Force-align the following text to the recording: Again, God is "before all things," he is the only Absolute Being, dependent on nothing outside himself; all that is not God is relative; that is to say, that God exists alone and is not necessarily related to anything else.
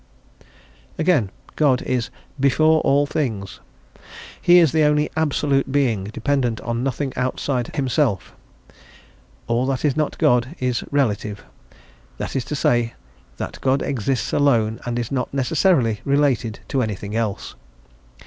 Again, 0.97 1.29
God 1.55 1.83
is 1.83 2.09
"before 2.39 2.81
all 2.81 3.05
things," 3.05 3.59
he 4.41 4.57
is 4.57 4.71
the 4.71 4.81
only 4.83 5.11
Absolute 5.15 5.71
Being, 5.71 6.05
dependent 6.05 6.59
on 6.61 6.83
nothing 6.83 7.13
outside 7.15 7.75
himself; 7.75 8.35
all 9.45 9.67
that 9.67 9.85
is 9.85 9.95
not 9.95 10.17
God 10.17 10.55
is 10.57 10.83
relative; 10.89 11.45
that 12.17 12.35
is 12.35 12.45
to 12.45 12.55
say, 12.55 12.95
that 13.37 13.61
God 13.61 13.83
exists 13.83 14.33
alone 14.33 14.79
and 14.87 14.97
is 14.97 15.11
not 15.11 15.31
necessarily 15.31 16.01
related 16.03 16.61
to 16.69 16.81
anything 16.81 17.15
else. 17.15 17.53